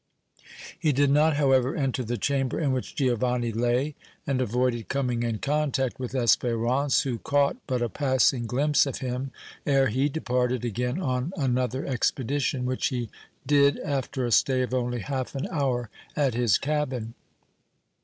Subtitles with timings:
[0.79, 3.93] He did not, however, enter the chamber in which Giovanni lay
[4.25, 9.29] and avoided coming in contact with Espérance, who caught but a passing glimpse of him
[9.63, 13.11] ere he departed again on another expedition, which he
[13.45, 17.13] did after a stay of only half an hour at his cabin.